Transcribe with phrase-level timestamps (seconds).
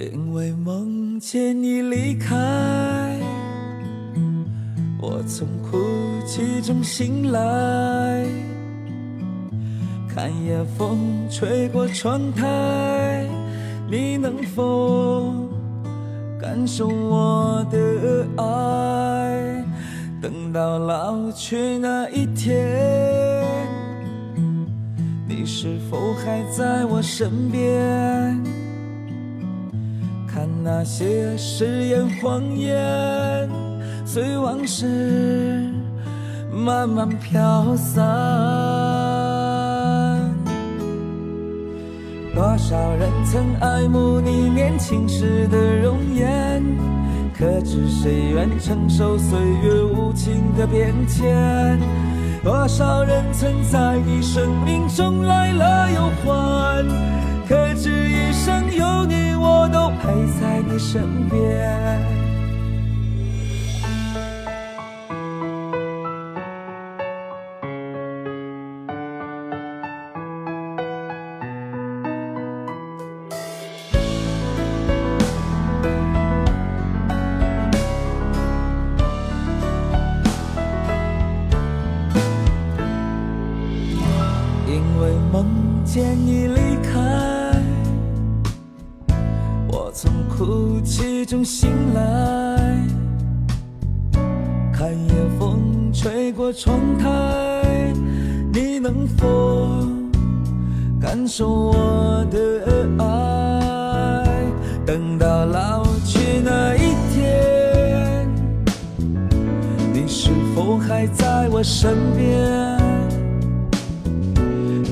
[0.00, 2.34] 因为梦见你离开，
[5.00, 5.78] 我从哭
[6.26, 8.26] 泣中醒来，
[10.08, 10.98] 看夜风
[11.30, 13.24] 吹过窗台，
[13.88, 15.32] 你能否
[16.40, 19.64] 感受我的爱？
[20.20, 23.46] 等到老去那一天。
[25.28, 28.43] 你是否还在我身边？
[30.64, 33.46] 那些誓言谎言，
[34.06, 35.70] 随往事
[36.50, 38.02] 慢慢飘散。
[42.34, 46.62] 多少人曾爱慕你年轻时的容颜，
[47.38, 51.78] 可知谁愿承受岁月无情的变迁？
[52.42, 56.82] 多少人曾在你生命中来了又还，
[57.46, 62.23] 可知一生有你，我都陪在你身边。
[96.56, 97.92] 窗台，
[98.52, 99.84] 你能否
[101.00, 102.38] 感受我的
[103.02, 104.46] 爱？
[104.86, 108.28] 等到老去那一天，
[109.92, 112.78] 你是否还在我身边？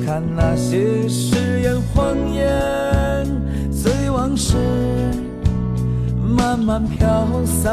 [0.05, 3.25] 看那些誓言谎言，
[3.71, 4.57] 随往事。
[6.37, 7.73] 慢慢飘散，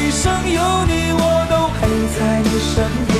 [0.21, 1.81] 一生有你，我都陪
[2.13, 3.11] 在你身边。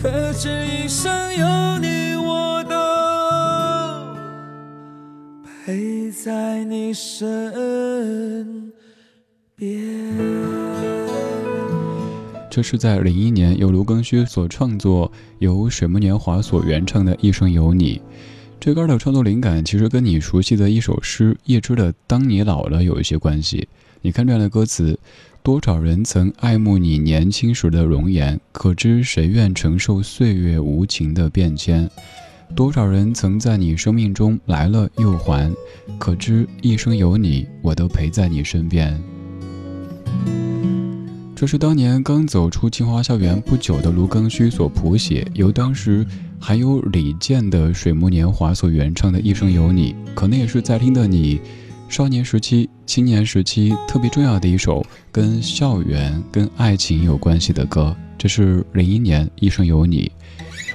[0.00, 1.44] 可知一生有
[1.78, 2.70] 你，我都
[5.66, 8.70] 陪在你身
[9.56, 10.14] 边。
[12.48, 15.10] 这是在零一年由卢庚戌所创作，
[15.40, 17.96] 由水木年华所原唱的《一生有你》。
[18.60, 23.68] 这歌的创作灵感其实跟你熟悉的一首诗叶芝的《当你老了》有一些关系。
[24.02, 24.98] 你看这样的歌词：
[25.44, 31.88] 多少人曾爱慕你年轻时的容颜，可知谁愿承受岁月无情的变迁？
[32.56, 35.54] 多少人曾在你生命中来了又还，
[35.96, 39.00] 可知一生有你，我都陪在你身边。
[41.36, 46.04] 这是当年刚走出清华校园不久的卢庚戌所谱写，由当时。
[46.40, 51.40] 还有李健的《水木年华》所原唱的一生有你，可能也是在听的你，
[51.88, 60.10] 少年时期、青年时期特别重要的一首跟校园、跟爱情有关系的歌，这是零一年《一生有你》，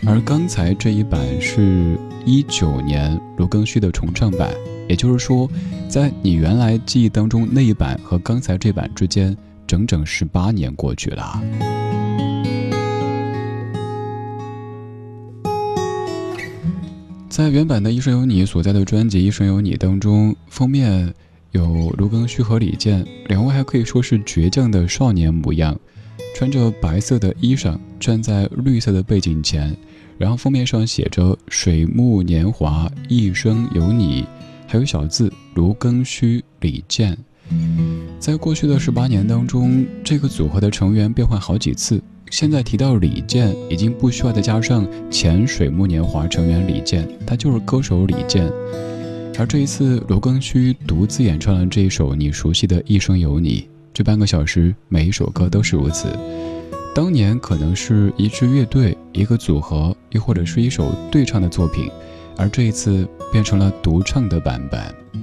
[0.09, 4.51] 而刚才这一版是一九年卢庚戌的重唱版。
[4.89, 5.49] 也就是说，
[5.87, 11.41] 在你原来记忆当中那一版和刚才这版之间，整整十八年过去了。
[17.33, 21.11] 在原版的《一生有你》所在的专辑《一生有你》当中，封面
[21.49, 25.75] 有卢庚戌和李健两位，还可以说是倔强的少年模样，
[26.35, 29.75] 穿着白色的衣裳，站在绿色的背景前，
[30.19, 34.27] 然后封面上写着“水木年华，一生有你”，
[34.69, 37.17] 还有小字“卢庚戌、李健”。
[38.19, 41.99] 在过去的十八年当中，这个组合的成员变换好几次。
[42.33, 48.51] 现在提到李健，已经不需要再加上前水木年华成员李健，他就是歌手李健。
[49.37, 53.61] 而这一次，卢庚戌独自演唱了这一首你熟悉的《一生有你》，
[53.93, 56.07] 这半个小时每一首歌都是如此。
[56.95, 61.87] 当年可能是一支乐队、一个组合，又或者是一首对唱的作品，
[62.35, 65.22] 而这一次变成了独唱的版本。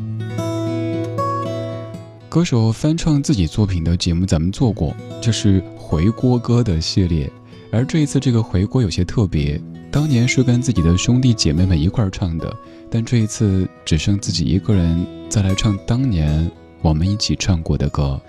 [2.31, 7.29] 歌手翻唱自己作品的节目咱们做过，就是回锅歌的系列。
[7.73, 9.61] 而这一次这个回锅有些特别，
[9.91, 12.57] 当年是跟自己的兄弟姐妹们一块儿唱的，
[12.89, 16.49] 但这一次只剩自己一个人再来唱当年
[16.83, 18.21] 我们一起唱过的歌。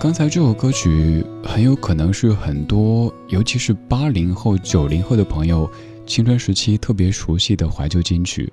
[0.00, 5.70] 刚才这首歌曲很有可能是很多，尤其是八零后、九零后的朋友
[6.06, 8.50] 青春时期特别熟悉的怀旧金曲，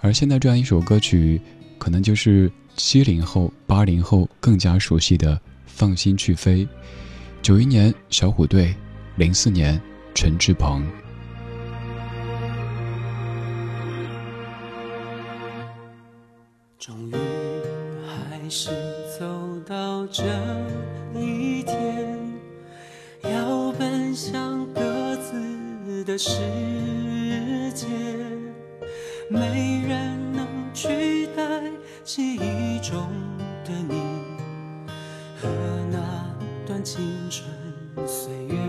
[0.00, 1.38] 而现在这样一首歌曲，
[1.76, 2.50] 可能就是。
[2.76, 5.34] 七零后、八零后更加熟悉的
[5.66, 6.64] 《放心去飞》，
[7.40, 8.74] 九一年小虎队，
[9.16, 9.80] 零四年
[10.14, 10.84] 陈志朋。
[16.78, 17.14] 终于
[18.06, 18.70] 还是
[19.18, 19.24] 走
[19.66, 20.24] 到这
[21.14, 22.18] 一天，
[23.22, 26.40] 要奔向各自的世
[27.72, 27.86] 界，
[29.30, 30.23] 没人。
[32.04, 33.08] 记忆中
[33.64, 33.94] 的你
[35.40, 35.48] 和
[35.90, 35.98] 那
[36.66, 37.48] 段青春
[38.06, 38.63] 岁月，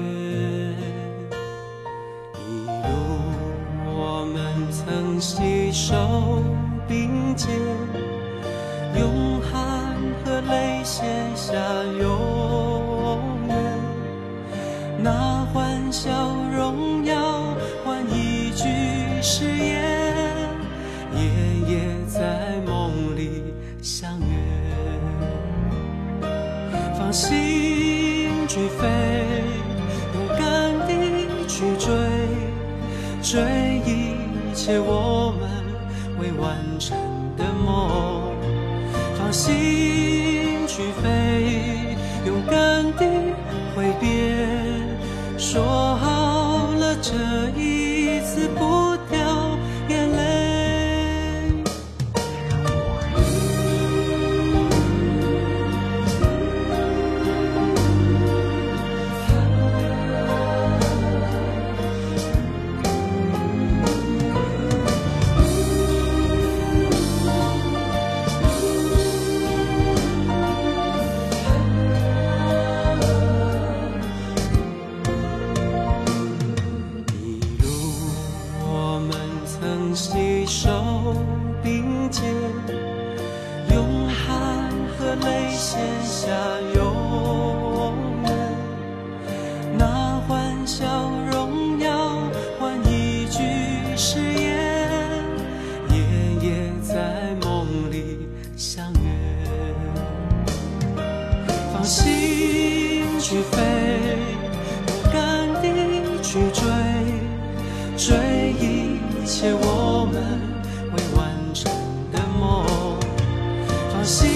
[114.05, 114.34] see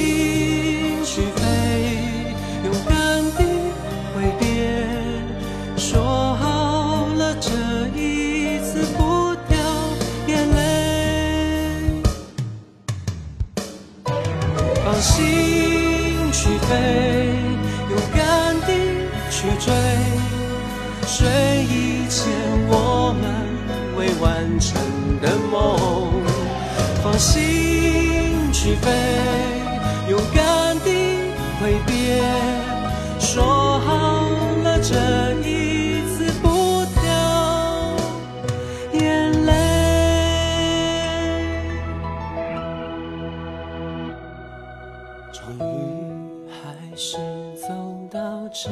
[45.32, 47.18] 终于还是
[47.56, 47.68] 走
[48.12, 48.70] 到这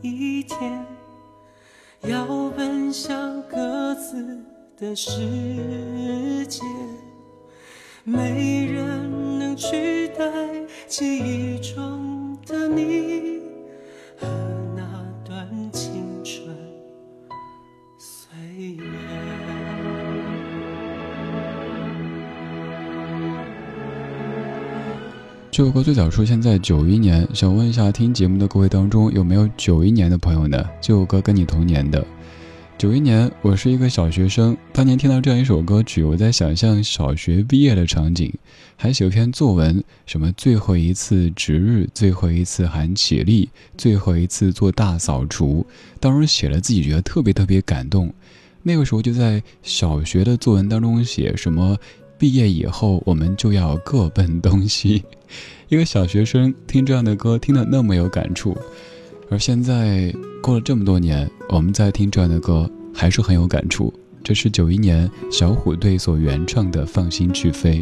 [0.00, 0.84] 一天，
[2.02, 4.40] 要奔向各自
[4.76, 6.62] 的世界，
[8.04, 10.24] 没人能取代
[10.88, 13.31] 记忆中的你。
[25.52, 30.66] 这首歌最早出现在九一年，想问一下听节目的各位当中有没有九一年的朋友呢？
[30.80, 32.02] 这首歌跟你同年的。
[32.78, 38.32] 九一年，我是一个小学生，当年听到这样一首歌曲，我在想象小学毕业的场景，
[38.76, 45.66] 还写篇作文，什么最后一次值日，最后一次喊起立，最后一次做大扫除。
[46.00, 48.10] 当时写了自己觉得特别特别感动。
[48.62, 51.76] 那个时候就在小学的作文当中写什么。
[52.22, 55.02] 毕业以后，我们就要各奔东西。
[55.68, 58.56] 一个小学生听这样的歌，听得那么有感触。
[59.28, 63.92] 而现在过了这么多年，我们在听这样的歌，还是很有感触。
[64.22, 67.80] 这是九一年小虎队所原唱的《放心去飞》，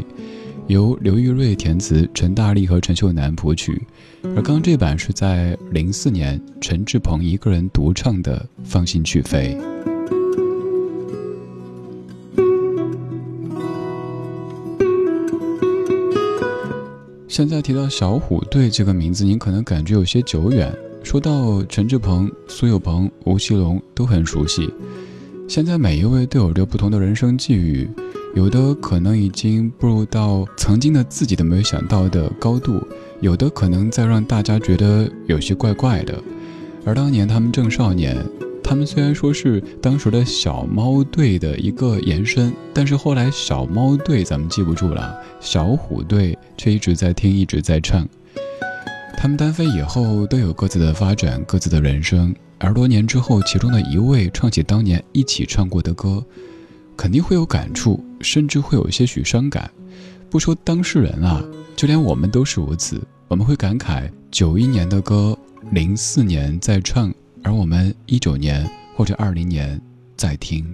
[0.69, 3.79] 由刘玉瑞填词，陈大力和陈秀楠谱曲。
[4.23, 9.55] 而刚刚这版是在零四年陈志朋一个人独唱的《放心去飞》。
[17.41, 20.71] 现在提到小虎队这个名字，您可能感觉有些久远。
[21.03, 24.69] 说到陈志朋、苏有朋、吴奇隆，都很熟悉。
[25.49, 27.89] 现在每一位都有着不同的人生际遇，
[28.35, 32.87] 有的可能已经步入到曾经的自己都没有想到的高度，
[33.23, 36.23] 有的可能在让大家觉得有些怪怪的。
[36.91, 38.17] 而当年他们正少年。
[38.65, 48.09] 他们虽然说是当时的小猫队的一个延伸，但是后来小猫队咱们记不住了，小虎队却一直在听，一直在唱。
[49.17, 52.35] 他们单飞以后都有各自的发展，各自的人生。
[52.59, 56.25] 而多年之后，其中的一位唱起当年一起唱过的歌，
[56.97, 59.71] 肯定会有感触，甚至会有些许伤感。
[60.29, 61.41] 不说当事人啊，
[61.77, 63.01] 就连我们都是如此。
[63.29, 65.37] 我们会感慨九一年的歌，
[65.73, 67.13] 零四年在唱。
[67.43, 69.81] 而我们一九年或者二零年
[70.17, 70.65] 在听，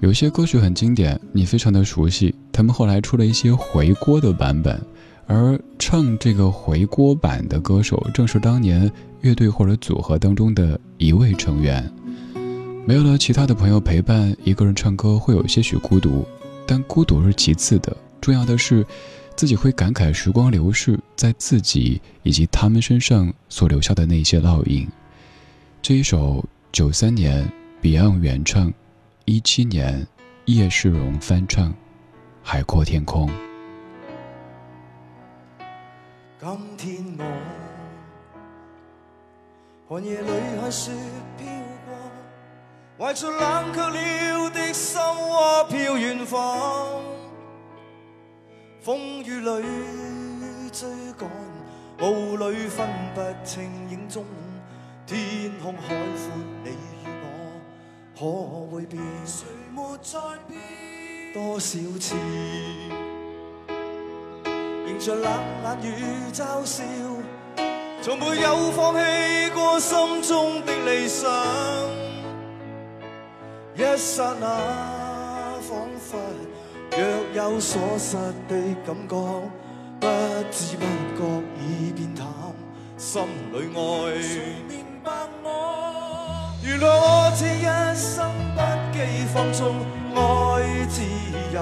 [0.00, 2.34] 有些歌曲很经典，你非常的熟悉。
[2.50, 4.80] 他们后来出了一些回锅的版本，
[5.26, 11.88] 而唱这个回锅版的歌手，正是当年乐队或者组合当中的一位成员。
[12.84, 16.26] 没有了其他的朋友陪伴，一个人唱歌会有些许孤独，
[16.72, 18.86] 但孤独是其次的，重要的是。
[19.34, 24.86] 自己会感慨时光流逝，在自己以及他们身上所留下的那些烙印。
[25.80, 27.50] 这一首九三年
[27.80, 28.72] Beyond 原唱，
[29.24, 30.06] 一七年
[30.44, 31.70] 叶世荣翻唱，
[32.42, 33.28] 《海阔天空》。
[36.76, 37.26] 今天
[39.88, 40.28] 我寒夜里
[40.60, 40.90] 看雪
[41.38, 41.61] 飘
[43.02, 47.02] 怀着冷却了的心窝飘远方。
[48.80, 51.28] 风雨里追赶，
[52.00, 54.24] 雾里分不清影踪。
[55.04, 56.30] 天空海阔，
[56.62, 59.02] 你与我可会变？
[59.26, 60.60] 谁没在变？
[61.34, 62.14] 多少次，
[64.86, 65.28] 迎着冷
[65.64, 66.84] 眼与嘲笑，
[68.00, 71.28] 从没有放弃过心中的理想。
[73.82, 74.46] 一刹那，
[75.60, 76.16] 仿佛。
[76.92, 77.00] 若
[77.34, 78.16] 有所失
[78.48, 78.54] 的
[78.86, 79.16] 感觉，
[79.98, 80.06] 不
[80.52, 80.84] 知不
[81.18, 82.24] 觉已变淡，
[82.96, 83.22] 心
[83.52, 84.22] 里爱。
[84.22, 85.10] 谁明白
[85.42, 85.48] 我？
[86.62, 88.60] 原来我这一生不
[88.96, 89.74] 羁放纵，
[90.14, 91.02] 爱自
[91.52, 91.58] 由，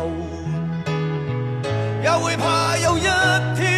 [2.03, 3.70] 也会怕有一天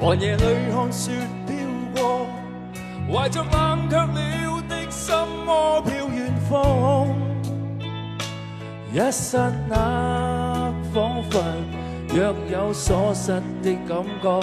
[0.00, 1.10] 寒夜里看雪
[1.44, 1.56] 飘
[1.96, 2.26] 过，
[3.12, 5.12] 怀着冷却了的心
[5.44, 7.08] 窝飘远方。
[8.92, 11.42] 一刹那，仿佛
[12.14, 14.40] 若有所失的感觉，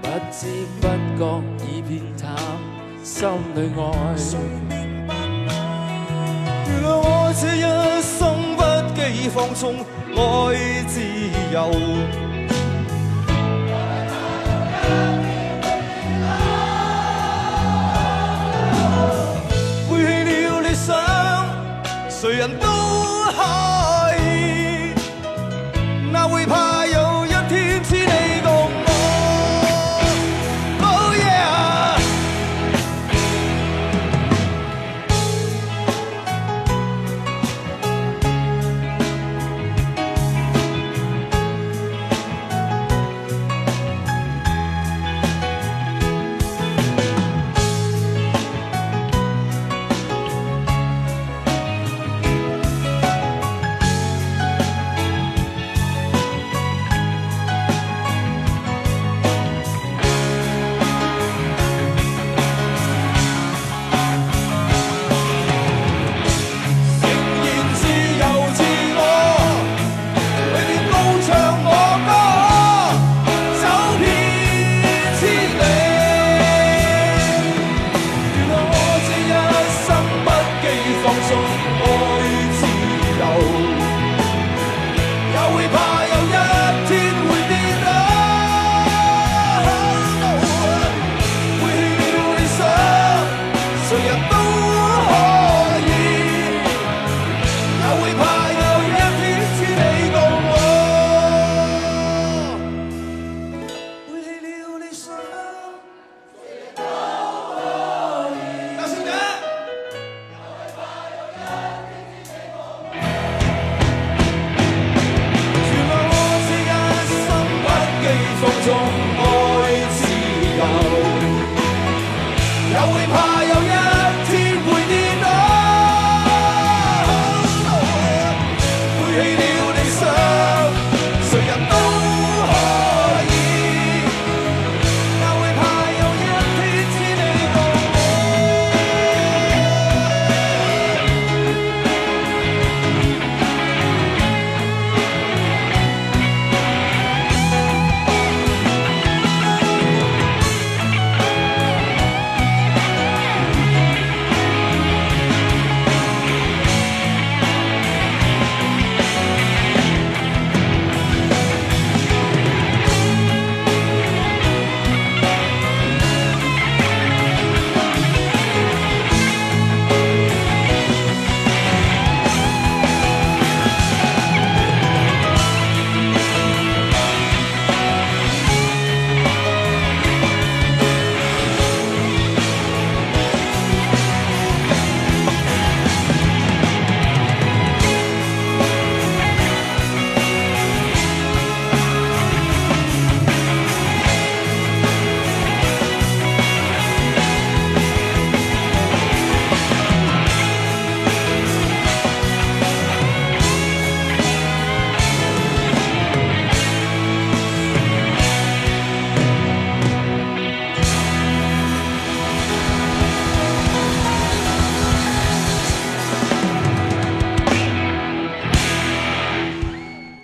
[0.00, 0.46] 不知
[0.80, 2.34] 不觉已变淡，
[3.04, 4.16] 心里爱。
[4.16, 5.14] 谁明白
[5.46, 5.48] 我？
[6.66, 8.62] 原来我这一生不
[8.98, 9.84] 羁放纵。
[10.12, 11.00] 爱自
[11.52, 11.70] 由，
[19.90, 20.96] 背弃了理想，
[22.08, 22.69] 谁人懂？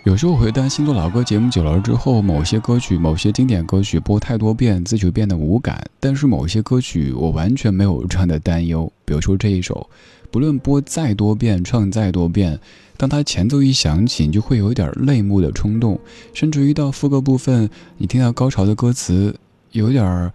[0.06, 5.84] 有时候我会担心做老歌节目久了之后，某些歌曲、某些经典歌曲播太多遍，自己会变得无感。
[5.98, 8.90] 但是某些歌曲，我完全没有这样的担忧。
[9.04, 9.90] 比如说这一首，
[10.30, 12.56] 不论播再多遍、唱再多遍，
[12.96, 15.98] 当它前奏一响起，你就会有一点泪目的冲动，
[16.32, 19.34] 甚至于到副歌部分，你听到高潮的歌词，
[19.72, 20.30] 有点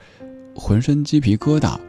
[0.54, 1.80] 浑身鸡皮疙瘩。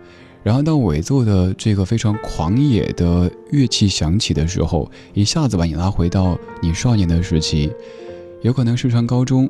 [0.42, 7.70] 然后到尾奏的这个非常狂野的乐器响起的时候，一下子把你拉回到你少年的时期，
[8.40, 9.48] 有可能是上高中，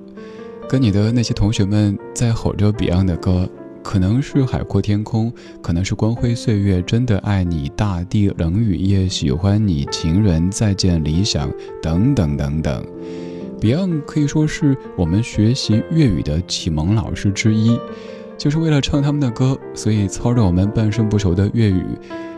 [0.68, 3.48] 跟你的那些同学们在吼着 Beyond 的歌，
[3.82, 11.50] 可能是海阔天空，可能是光辉岁月，真的爱你，大地冷雨夜，喜欢你，情人再见理想，
[11.82, 12.84] 等等等等。
[13.60, 17.78] Beyond 可以说是我们学习粤语的启蒙老师之一。
[18.42, 21.86] 就是为了唱他们的歌，所以操着我们半生不熟的粤语，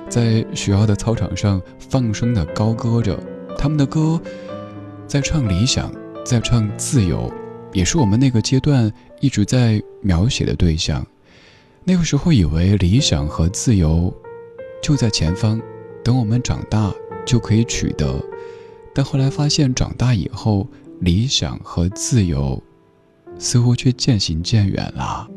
[0.07, 3.19] 在学校的操场上放声的高歌着
[3.57, 4.21] 他们的歌，
[5.07, 5.91] 在唱理想，
[6.23, 7.33] 在唱自由，
[7.73, 11.03] 也是我们那个阶段一直在描写的对象。
[11.85, 14.15] 那个时候以为理想和自由
[14.83, 15.59] 就在前方，
[16.05, 16.93] 等我们长大
[17.25, 18.23] 就可以取得，
[18.93, 20.69] 但后来发现长大以后，
[21.01, 22.63] 理想和自由
[23.39, 25.31] 似乎却渐行渐远了。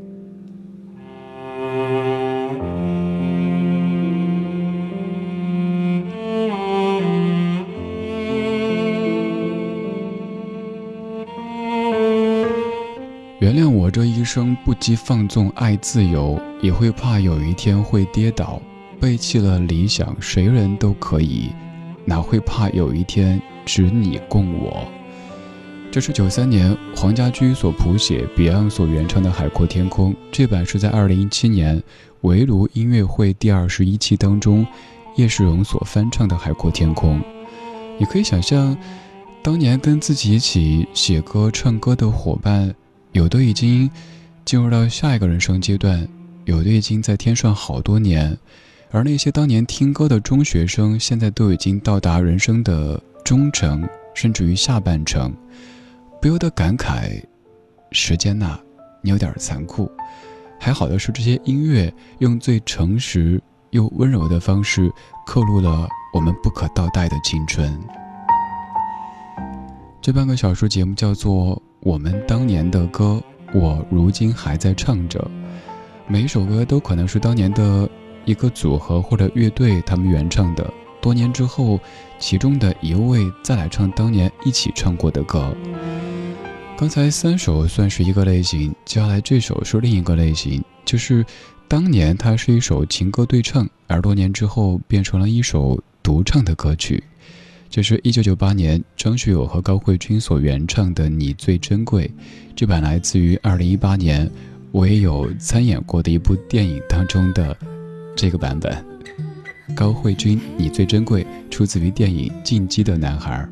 [13.40, 18.60] 原谅我这一生不羁放纵爱自由，也会怕有一天会跌倒，
[19.00, 21.52] 背弃了理想，谁人都可以，
[22.04, 24.97] 哪会怕有一天只你共我？
[25.98, 30.14] 这是九三年黄家驹所谱写，Beyond 所原唱的《海阔天空》。
[30.32, 31.82] 这版是在二零一七年
[32.22, 34.64] 围炉音乐会第二十一期当中，
[35.16, 37.20] 叶世荣所翻唱的《海阔天空》。
[37.98, 38.78] 你可以想象，
[39.42, 42.76] 当年跟自己一起写歌、唱歌的伙伴，
[43.14, 43.90] 有的已经
[44.46, 46.08] 进入到下一个人生阶段，
[46.46, 48.38] 有的已经在天上好多年，
[48.92, 53.84] 而那些当年听歌的中学生，现在都已经到达人生的中程，
[54.14, 55.34] 甚至于下半程。
[56.28, 57.24] 不由得感慨，
[57.94, 58.60] 时间呐，
[59.02, 59.90] 你有点残酷。
[60.60, 64.92] 还好的是，这些音乐用最诚实又温柔的方式
[65.26, 67.80] 刻录了我们不可倒带的青春。
[70.02, 73.24] 这半个小说节目叫做《我们当年的歌》，
[73.58, 75.26] 我如今还在唱着。
[76.08, 77.90] 每一首歌都可能是当年的
[78.26, 81.80] 一个组合或者乐队他们原唱的，多年之后，
[82.20, 85.56] 其中的一位再来唱当年一起唱过的歌。
[86.78, 91.26] 刚才三首算是一个类型，接下来这首是另一个类型，就是
[91.68, 97.04] 当年它是一首情歌对唱，而多年之后变成了一首独唱的歌曲。
[97.68, 102.06] 这是一九九八年张学友和高慧君所原唱的《你最珍贵》，
[102.56, 104.30] 这版来自于二零一八年
[104.72, 107.58] 我也有参演过的一部电影当中的
[108.16, 108.86] 这个版本。
[109.76, 113.50] 高慧君《你最珍贵》出自于电影《进击的男孩》。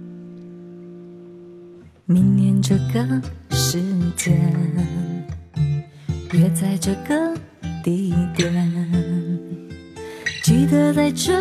[2.08, 3.04] 明年这个
[3.50, 3.82] 时
[4.16, 4.40] 间，
[6.34, 7.36] 约在这个
[7.84, 8.54] 地点，
[10.44, 11.34] 记得带着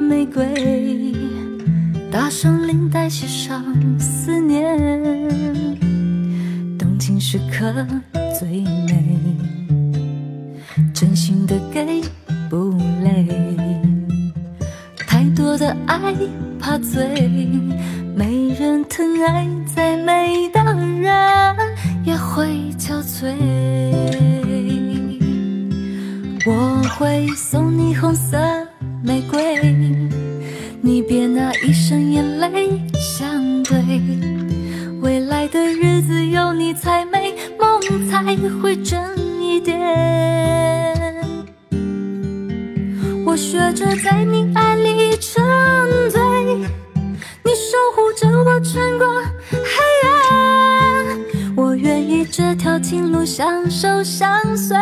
[0.00, 1.12] 玫瑰，
[2.12, 3.64] 打上领带，写上
[3.98, 4.78] 思念。
[6.78, 7.74] 动情时刻
[8.38, 9.36] 最美，
[10.94, 12.00] 真心的给
[12.48, 13.26] 不累，
[14.96, 16.14] 太多的爱
[16.60, 17.50] 怕醉。
[18.16, 21.56] 没人疼爱，再美的人
[22.04, 22.46] 也会
[22.78, 23.34] 憔悴。
[26.46, 28.38] 我会送你红色
[29.02, 29.74] 玫瑰，
[30.80, 33.82] 你别拿一生眼泪相对。
[35.00, 38.22] 未来的日子有你才美，梦才
[38.62, 39.02] 会真
[39.42, 39.76] 一点。
[43.26, 45.42] 我学着在你爱里沉
[46.10, 46.23] 醉。
[47.84, 49.06] 守护着我穿过
[49.50, 49.58] 黑
[50.08, 54.74] 暗，我愿意这条情路相守相随，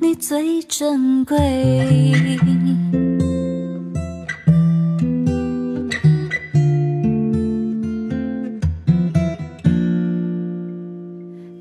[0.00, 1.36] 你最珍贵。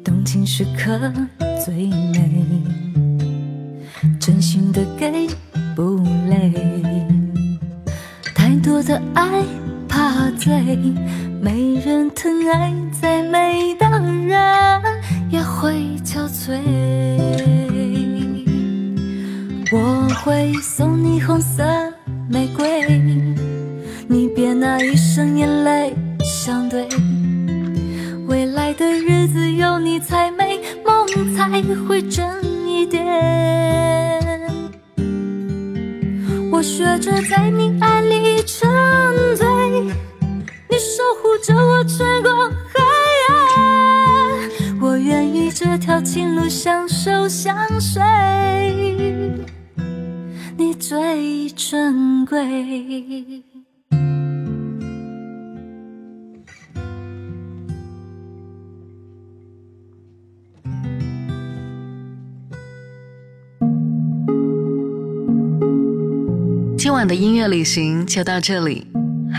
[0.01, 1.11] 动情时刻
[1.65, 2.47] 最美，
[4.17, 5.27] 真心的给
[8.85, 9.43] 的爱
[9.87, 10.53] 怕醉，
[11.41, 14.81] 没人疼爱，再美的人
[15.29, 16.59] 也会憔悴。
[19.71, 21.63] 我会送你红色
[22.29, 23.01] 玫瑰，
[24.07, 26.87] 你别拿一生眼泪相对。
[28.27, 32.27] 未来的日子有你才美，梦才会真
[32.67, 33.03] 一点。
[36.51, 38.32] 我学着在你爱里
[41.43, 42.79] 着我穿过黑
[43.27, 48.01] 暗，我愿意这条情路相守相随，
[50.57, 53.43] 你最珍贵。
[66.77, 68.87] 今晚的音乐旅行就到这里，